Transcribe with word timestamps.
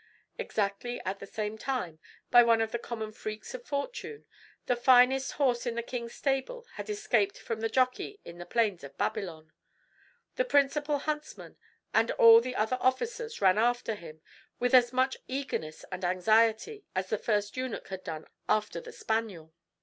Exactly 0.39 0.99
at 1.05 1.19
the 1.19 1.27
same 1.27 1.59
time, 1.59 1.99
by 2.31 2.41
one 2.41 2.59
of 2.59 2.71
the 2.71 2.79
common 2.79 3.11
freaks 3.11 3.53
of 3.53 3.67
fortune, 3.67 4.25
the 4.65 4.75
finest 4.75 5.33
horse 5.33 5.67
in 5.67 5.75
the 5.75 5.83
king's 5.83 6.15
stable 6.15 6.65
had 6.73 6.89
escaped 6.89 7.37
from 7.37 7.59
the 7.61 7.69
jockey 7.69 8.19
in 8.25 8.39
the 8.39 8.45
plains 8.47 8.83
of 8.83 8.97
Babylon. 8.97 9.51
The 10.37 10.45
principal 10.45 10.97
huntsman 10.97 11.55
and 11.93 12.09
all 12.13 12.41
the 12.41 12.55
other 12.55 12.79
officers 12.81 13.41
ran 13.43 13.59
after 13.59 13.93
him 13.93 14.21
with 14.57 14.73
as 14.73 14.91
much 14.91 15.17
eagerness 15.27 15.85
and 15.91 16.03
anxiety 16.03 16.83
as 16.95 17.09
the 17.09 17.19
first 17.19 17.55
eunuch 17.55 17.89
had 17.89 18.03
done 18.03 18.25
after 18.49 18.81
the 18.81 18.91
spaniel. 18.93 19.53